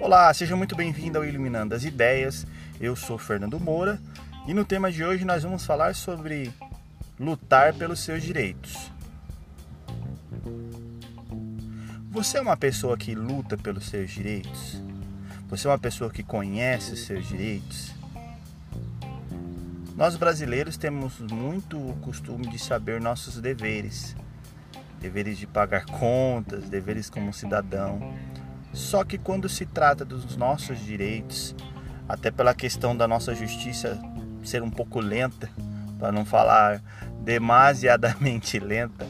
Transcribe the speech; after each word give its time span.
Olá, 0.00 0.32
seja 0.32 0.54
muito 0.54 0.76
bem-vindo 0.76 1.18
ao 1.18 1.24
Iluminando 1.24 1.74
as 1.74 1.82
Ideias. 1.82 2.46
Eu 2.80 2.94
sou 2.94 3.18
Fernando 3.18 3.58
Moura 3.58 4.00
e 4.46 4.54
no 4.54 4.64
tema 4.64 4.92
de 4.92 5.04
hoje 5.04 5.24
nós 5.24 5.42
vamos 5.42 5.66
falar 5.66 5.92
sobre 5.92 6.52
lutar 7.18 7.74
pelos 7.74 7.98
seus 7.98 8.22
direitos. 8.22 8.92
Você 12.12 12.38
é 12.38 12.40
uma 12.40 12.56
pessoa 12.56 12.96
que 12.96 13.12
luta 13.12 13.58
pelos 13.58 13.88
seus 13.88 14.12
direitos? 14.12 14.80
Você 15.48 15.66
é 15.66 15.70
uma 15.70 15.78
pessoa 15.78 16.10
que 16.10 16.22
conhece 16.22 16.92
os 16.92 17.04
seus 17.04 17.26
direitos? 17.26 17.92
Nós 19.96 20.14
brasileiros 20.14 20.76
temos 20.76 21.18
muito 21.18 21.76
o 21.76 21.96
costume 21.96 22.46
de 22.46 22.58
saber 22.58 23.00
nossos 23.00 23.40
deveres, 23.40 24.14
deveres 25.00 25.36
de 25.36 25.46
pagar 25.46 25.86
contas, 25.86 26.68
deveres 26.68 27.10
como 27.10 27.32
cidadão. 27.32 28.14
Só 28.78 29.02
que 29.02 29.18
quando 29.18 29.48
se 29.48 29.66
trata 29.66 30.04
dos 30.04 30.36
nossos 30.36 30.78
direitos, 30.78 31.52
até 32.08 32.30
pela 32.30 32.54
questão 32.54 32.96
da 32.96 33.08
nossa 33.08 33.34
justiça 33.34 34.00
ser 34.44 34.62
um 34.62 34.70
pouco 34.70 35.00
lenta, 35.00 35.50
para 35.98 36.12
não 36.12 36.24
falar 36.24 36.80
demasiadamente 37.20 38.56
lenta, 38.62 39.04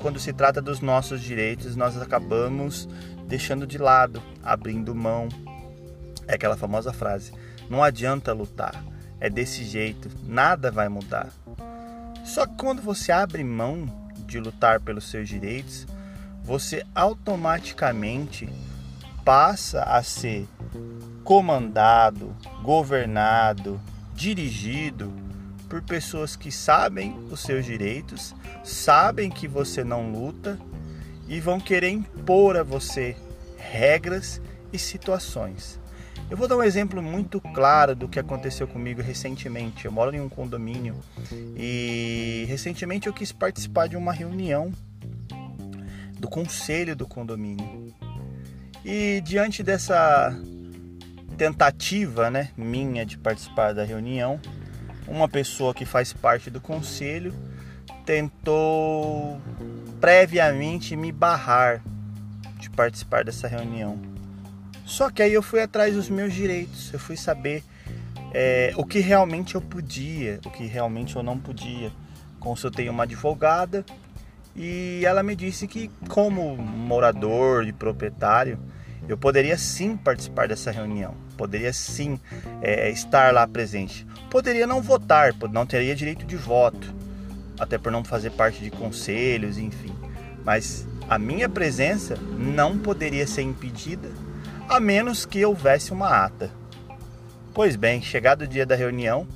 quando 0.00 0.20
se 0.20 0.32
trata 0.32 0.62
dos 0.62 0.80
nossos 0.80 1.20
direitos, 1.20 1.74
nós 1.74 2.00
acabamos 2.00 2.88
deixando 3.26 3.66
de 3.66 3.78
lado, 3.78 4.22
abrindo 4.44 4.94
mão. 4.94 5.28
É 6.28 6.36
aquela 6.36 6.56
famosa 6.56 6.92
frase: 6.92 7.32
não 7.68 7.82
adianta 7.82 8.32
lutar, 8.32 8.80
é 9.18 9.28
desse 9.28 9.64
jeito, 9.64 10.08
nada 10.22 10.70
vai 10.70 10.88
mudar. 10.88 11.30
Só 12.24 12.46
que 12.46 12.54
quando 12.54 12.80
você 12.80 13.10
abre 13.10 13.42
mão 13.42 13.86
de 14.24 14.38
lutar 14.38 14.78
pelos 14.78 15.10
seus 15.10 15.28
direitos, 15.28 15.84
você 16.48 16.82
automaticamente 16.94 18.48
passa 19.22 19.82
a 19.82 20.02
ser 20.02 20.48
comandado, 21.22 22.34
governado, 22.62 23.78
dirigido 24.14 25.12
por 25.68 25.82
pessoas 25.82 26.36
que 26.36 26.50
sabem 26.50 27.14
os 27.30 27.40
seus 27.40 27.66
direitos, 27.66 28.34
sabem 28.64 29.28
que 29.28 29.46
você 29.46 29.84
não 29.84 30.10
luta 30.10 30.58
e 31.28 31.38
vão 31.38 31.60
querer 31.60 31.90
impor 31.90 32.56
a 32.56 32.62
você 32.62 33.14
regras 33.58 34.40
e 34.72 34.78
situações. 34.78 35.78
Eu 36.30 36.36
vou 36.38 36.48
dar 36.48 36.56
um 36.56 36.62
exemplo 36.62 37.02
muito 37.02 37.42
claro 37.42 37.94
do 37.94 38.08
que 38.08 38.18
aconteceu 38.18 38.66
comigo 38.66 39.02
recentemente. 39.02 39.84
Eu 39.84 39.92
moro 39.92 40.16
em 40.16 40.20
um 40.20 40.30
condomínio 40.30 40.96
e 41.54 42.46
recentemente 42.48 43.06
eu 43.06 43.12
quis 43.12 43.32
participar 43.32 43.86
de 43.86 43.98
uma 43.98 44.14
reunião 44.14 44.72
do 46.18 46.28
conselho 46.28 46.96
do 46.96 47.06
condomínio. 47.06 47.94
E 48.84 49.20
diante 49.24 49.62
dessa 49.62 50.34
tentativa, 51.36 52.30
né, 52.30 52.50
minha 52.56 53.06
de 53.06 53.16
participar 53.16 53.72
da 53.72 53.84
reunião, 53.84 54.40
uma 55.06 55.28
pessoa 55.28 55.72
que 55.72 55.84
faz 55.84 56.12
parte 56.12 56.50
do 56.50 56.60
conselho 56.60 57.34
tentou 58.04 59.40
previamente 60.00 60.96
me 60.96 61.12
barrar 61.12 61.82
de 62.58 62.68
participar 62.70 63.24
dessa 63.24 63.46
reunião. 63.46 63.98
Só 64.84 65.10
que 65.10 65.22
aí 65.22 65.32
eu 65.32 65.42
fui 65.42 65.60
atrás 65.60 65.94
dos 65.94 66.08
meus 66.08 66.32
direitos, 66.32 66.92
eu 66.92 66.98
fui 66.98 67.16
saber 67.16 67.62
é, 68.32 68.72
o 68.76 68.84
que 68.84 69.00
realmente 69.00 69.54
eu 69.54 69.60
podia, 69.60 70.40
o 70.44 70.50
que 70.50 70.66
realmente 70.66 71.16
eu 71.16 71.22
não 71.22 71.38
podia. 71.38 71.92
Consultei 72.40 72.88
uma 72.88 73.02
advogada 73.02 73.84
e 74.60 75.04
ela 75.04 75.22
me 75.22 75.36
disse 75.36 75.68
que, 75.68 75.88
como 76.08 76.56
morador 76.56 77.64
e 77.64 77.72
proprietário, 77.72 78.58
eu 79.08 79.16
poderia 79.16 79.56
sim 79.56 79.96
participar 79.96 80.48
dessa 80.48 80.72
reunião, 80.72 81.14
poderia 81.36 81.72
sim 81.72 82.18
é, 82.60 82.90
estar 82.90 83.32
lá 83.32 83.46
presente. 83.46 84.04
Poderia 84.28 84.66
não 84.66 84.82
votar, 84.82 85.32
não 85.52 85.64
teria 85.64 85.94
direito 85.94 86.26
de 86.26 86.34
voto, 86.34 86.92
até 87.56 87.78
por 87.78 87.92
não 87.92 88.02
fazer 88.02 88.30
parte 88.30 88.60
de 88.60 88.68
conselhos, 88.68 89.58
enfim. 89.58 89.94
Mas 90.44 90.84
a 91.08 91.20
minha 91.20 91.48
presença 91.48 92.16
não 92.36 92.76
poderia 92.76 93.28
ser 93.28 93.42
impedida 93.42 94.10
a 94.68 94.80
menos 94.80 95.24
que 95.24 95.44
houvesse 95.44 95.92
uma 95.92 96.24
ata. 96.24 96.50
Pois 97.54 97.76
bem, 97.76 98.02
chegado 98.02 98.42
o 98.42 98.48
dia 98.48 98.66
da 98.66 98.74
reunião, 98.74 99.26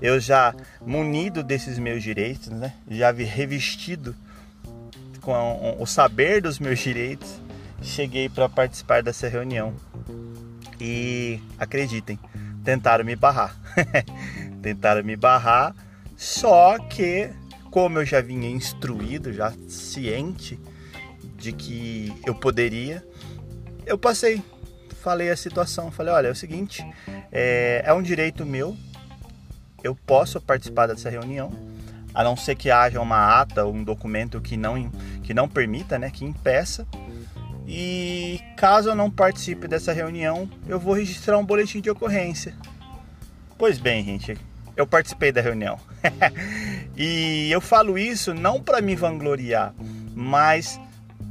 eu 0.00 0.20
já 0.20 0.54
munido 0.86 1.42
desses 1.42 1.80
meus 1.80 2.00
direitos, 2.00 2.48
né? 2.48 2.74
já 2.88 3.10
revestido 3.10 4.14
com 5.28 5.76
o 5.78 5.84
saber 5.84 6.40
dos 6.40 6.58
meus 6.58 6.78
direitos, 6.78 7.38
cheguei 7.82 8.30
para 8.30 8.48
participar 8.48 9.02
dessa 9.02 9.28
reunião. 9.28 9.74
E 10.80 11.38
acreditem, 11.58 12.18
tentaram 12.64 13.04
me 13.04 13.14
barrar. 13.14 13.54
tentaram 14.62 15.04
me 15.04 15.16
barrar, 15.16 15.74
só 16.16 16.78
que 16.78 17.28
como 17.70 17.98
eu 17.98 18.06
já 18.06 18.22
vinha 18.22 18.48
instruído, 18.48 19.30
já 19.30 19.52
ciente 19.68 20.58
de 21.36 21.52
que 21.52 22.10
eu 22.24 22.34
poderia, 22.34 23.06
eu 23.84 23.98
passei 23.98 24.42
falei 25.02 25.28
a 25.28 25.36
situação. 25.36 25.90
Falei, 25.90 26.14
olha, 26.14 26.28
é 26.28 26.30
o 26.30 26.34
seguinte, 26.34 26.82
é, 27.30 27.82
é 27.84 27.92
um 27.92 28.00
direito 28.00 28.46
meu, 28.46 28.74
eu 29.84 29.94
posso 29.94 30.40
participar 30.40 30.86
dessa 30.86 31.10
reunião, 31.10 31.52
a 32.14 32.24
não 32.24 32.36
ser 32.36 32.56
que 32.56 32.70
haja 32.70 33.00
uma 33.00 33.40
ata 33.40 33.64
ou 33.64 33.74
um 33.74 33.84
documento 33.84 34.40
que 34.40 34.56
não, 34.56 34.90
que 35.28 35.34
não 35.34 35.46
permita, 35.46 35.98
né, 35.98 36.10
que 36.10 36.24
impeça. 36.24 36.86
E 37.66 38.40
caso 38.56 38.88
eu 38.88 38.94
não 38.94 39.10
participe 39.10 39.68
dessa 39.68 39.92
reunião, 39.92 40.48
eu 40.66 40.80
vou 40.80 40.94
registrar 40.94 41.36
um 41.36 41.44
boletim 41.44 41.82
de 41.82 41.90
ocorrência. 41.90 42.54
Pois 43.58 43.78
bem, 43.78 44.02
gente, 44.02 44.38
eu 44.74 44.86
participei 44.86 45.30
da 45.30 45.42
reunião. 45.42 45.78
e 46.96 47.50
eu 47.50 47.60
falo 47.60 47.98
isso 47.98 48.32
não 48.32 48.62
para 48.62 48.80
me 48.80 48.96
vangloriar, 48.96 49.74
mas 50.14 50.80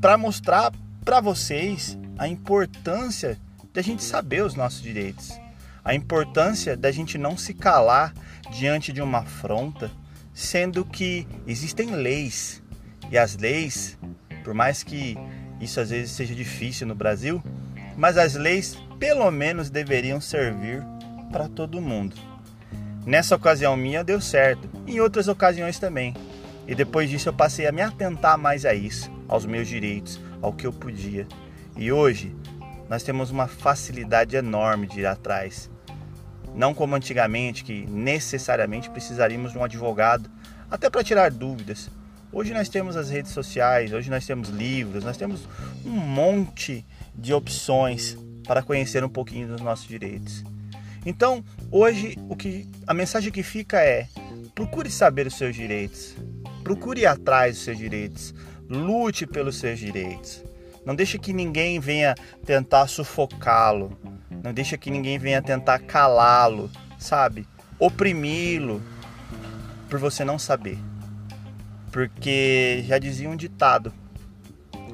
para 0.00 0.18
mostrar 0.18 0.72
para 1.04 1.20
vocês 1.20 1.96
a 2.18 2.26
importância 2.26 3.38
da 3.72 3.80
gente 3.80 4.02
saber 4.02 4.42
os 4.42 4.56
nossos 4.56 4.82
direitos, 4.82 5.38
a 5.84 5.94
importância 5.94 6.76
da 6.76 6.90
gente 6.90 7.16
não 7.16 7.36
se 7.36 7.54
calar 7.54 8.12
diante 8.50 8.92
de 8.92 9.00
uma 9.00 9.20
afronta, 9.20 9.88
sendo 10.32 10.84
que 10.84 11.28
existem 11.46 11.92
leis 11.92 12.60
e 13.10 13.18
as 13.18 13.36
leis, 13.36 13.98
por 14.42 14.54
mais 14.54 14.82
que 14.82 15.16
isso 15.60 15.80
às 15.80 15.90
vezes 15.90 16.12
seja 16.12 16.34
difícil 16.34 16.86
no 16.86 16.94
Brasil, 16.94 17.42
mas 17.96 18.18
as 18.18 18.34
leis 18.34 18.76
pelo 18.98 19.30
menos 19.30 19.70
deveriam 19.70 20.20
servir 20.20 20.82
para 21.30 21.48
todo 21.48 21.80
mundo. 21.80 22.16
Nessa 23.06 23.36
ocasião 23.36 23.76
minha 23.76 24.02
deu 24.02 24.20
certo, 24.20 24.68
em 24.86 25.00
outras 25.00 25.28
ocasiões 25.28 25.78
também. 25.78 26.14
E 26.66 26.74
depois 26.74 27.10
disso 27.10 27.28
eu 27.28 27.32
passei 27.32 27.66
a 27.66 27.72
me 27.72 27.82
atentar 27.82 28.38
mais 28.38 28.64
a 28.64 28.72
isso, 28.72 29.10
aos 29.28 29.44
meus 29.44 29.68
direitos, 29.68 30.18
ao 30.40 30.52
que 30.52 30.66
eu 30.66 30.72
podia. 30.72 31.26
E 31.76 31.92
hoje 31.92 32.34
nós 32.88 33.02
temos 33.02 33.30
uma 33.30 33.46
facilidade 33.46 34.36
enorme 34.36 34.86
de 34.86 35.00
ir 35.00 35.06
atrás. 35.06 35.70
Não 36.54 36.72
como 36.72 36.94
antigamente, 36.94 37.64
que 37.64 37.84
necessariamente 37.86 38.88
precisaríamos 38.88 39.52
de 39.52 39.58
um 39.58 39.64
advogado 39.64 40.30
até 40.70 40.88
para 40.88 41.04
tirar 41.04 41.30
dúvidas. 41.30 41.90
Hoje 42.34 42.52
nós 42.52 42.68
temos 42.68 42.96
as 42.96 43.10
redes 43.10 43.30
sociais, 43.30 43.92
hoje 43.92 44.10
nós 44.10 44.26
temos 44.26 44.48
livros, 44.48 45.04
nós 45.04 45.16
temos 45.16 45.48
um 45.86 45.92
monte 45.92 46.84
de 47.14 47.32
opções 47.32 48.18
para 48.44 48.60
conhecer 48.60 49.04
um 49.04 49.08
pouquinho 49.08 49.46
dos 49.46 49.60
nossos 49.60 49.86
direitos. 49.86 50.42
Então, 51.06 51.44
hoje 51.70 52.18
o 52.28 52.34
que 52.34 52.68
a 52.88 52.92
mensagem 52.92 53.30
que 53.30 53.44
fica 53.44 53.80
é: 53.80 54.08
procure 54.52 54.90
saber 54.90 55.28
os 55.28 55.38
seus 55.38 55.54
direitos. 55.54 56.16
Procure 56.64 57.02
ir 57.02 57.06
atrás 57.06 57.54
dos 57.54 57.64
seus 57.64 57.78
direitos. 57.78 58.34
Lute 58.68 59.28
pelos 59.28 59.60
seus 59.60 59.78
direitos. 59.78 60.42
Não 60.84 60.96
deixa 60.96 61.16
que 61.18 61.32
ninguém 61.32 61.78
venha 61.78 62.16
tentar 62.44 62.88
sufocá-lo. 62.88 63.96
Não 64.42 64.52
deixa 64.52 64.76
que 64.76 64.90
ninguém 64.90 65.20
venha 65.20 65.40
tentar 65.40 65.78
calá-lo, 65.78 66.68
sabe? 66.98 67.46
Oprimi-lo 67.78 68.82
por 69.88 70.00
você 70.00 70.24
não 70.24 70.36
saber. 70.36 70.78
Porque 71.94 72.82
já 72.88 72.98
dizia 72.98 73.30
um 73.30 73.36
ditado. 73.36 73.94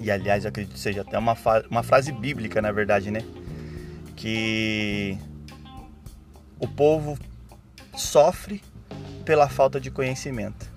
E 0.00 0.10
aliás, 0.10 0.44
eu 0.44 0.48
acredito 0.48 0.72
que 0.74 0.80
seja 0.80 1.02
até 1.02 1.16
uma, 1.16 1.36
uma 1.70 1.84
frase 1.84 2.10
bíblica, 2.10 2.60
na 2.60 2.72
verdade, 2.72 3.12
né? 3.12 3.20
Que 4.16 5.16
o 6.58 6.66
povo 6.66 7.16
sofre 7.96 8.60
pela 9.24 9.48
falta 9.48 9.80
de 9.80 9.92
conhecimento. 9.92 10.68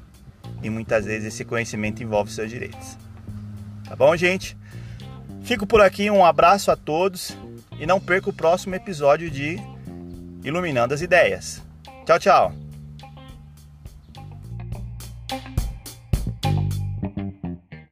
E 0.61 0.69
muitas 0.69 1.05
vezes 1.05 1.33
esse 1.33 1.43
conhecimento 1.43 2.03
envolve 2.03 2.31
seus 2.31 2.51
direitos. 2.51 2.95
Tá 3.89 3.95
bom, 3.95 4.15
gente? 4.15 4.55
Fico 5.41 5.65
por 5.65 5.81
aqui, 5.81 6.11
um 6.11 6.23
abraço 6.23 6.69
a 6.69 6.75
todos 6.75 7.35
e 7.79 7.87
não 7.87 7.99
perca 7.99 8.29
o 8.29 8.33
próximo 8.33 8.75
episódio 8.75 9.27
de 9.31 9.57
Iluminando 10.43 10.93
as 10.93 11.01
Ideias. 11.01 11.63
Tchau, 12.05 12.19
tchau! 12.19 12.60